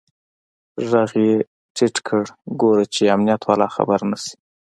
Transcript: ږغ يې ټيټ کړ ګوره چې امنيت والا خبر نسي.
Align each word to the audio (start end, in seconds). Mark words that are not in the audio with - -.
ږغ 0.87 0.93
يې 1.25 1.35
ټيټ 1.75 1.95
کړ 2.07 2.23
ګوره 2.61 2.85
چې 2.93 3.11
امنيت 3.15 3.41
والا 3.45 3.67
خبر 3.75 3.99
نسي. 4.09 4.33